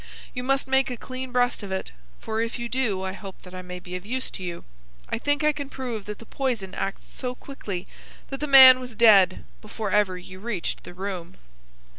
[0.33, 3.53] You must make a clean breast of it, for if you do I hope that
[3.53, 4.63] I may be of use to you.
[5.09, 7.85] I think I can prove that the poison acts so quickly
[8.31, 11.37] that the man was dead before ever you reached the room."